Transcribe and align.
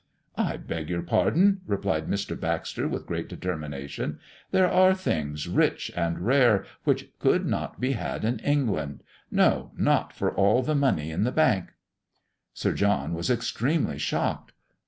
"I 0.39 0.57
beg 0.57 0.89
your 0.89 1.03
pardon," 1.03 1.61
replied 1.67 2.07
Mr. 2.07 2.33
Baxter, 2.35 2.87
with 2.87 3.05
great 3.05 3.27
determination; 3.29 4.19
"there 4.49 4.67
are 4.67 4.95
things 4.95 5.47
rich 5.47 5.91
and 5.95 6.21
rare 6.25 6.65
which 6.85 7.11
could 7.19 7.45
not 7.45 7.79
be 7.79 7.91
had 7.91 8.25
in 8.25 8.39
England 8.39 9.03
no, 9.29 9.69
not 9.77 10.11
for 10.11 10.33
all 10.33 10.63
the 10.63 10.73
money 10.73 11.11
in 11.11 11.23
the 11.23 11.31
Bank!" 11.31 11.73
Sir 12.51 12.73
John 12.73 13.13
was 13.13 13.29
extremely 13.29 13.99
shocked. 13.99 14.53